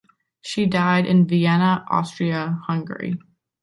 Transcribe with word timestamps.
She 0.41 0.65
died 0.65 1.05
in 1.05 1.27
Vienna, 1.27 1.85
Austria-Hungary. 1.91 3.19